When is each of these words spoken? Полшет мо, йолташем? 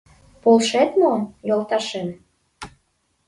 Полшет 0.41 0.91
мо, 1.01 1.13
йолташем? 1.47 2.07